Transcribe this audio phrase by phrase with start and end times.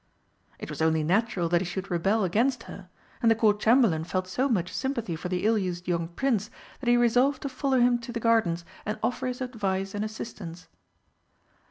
[0.57, 2.89] It was only natural that he should rebel against her,
[3.21, 6.89] and the Court Chamberlain felt so much sympathy for the ill used young prince that
[6.89, 10.67] he resolved to follow him to the gardens and offer his advice and assistance.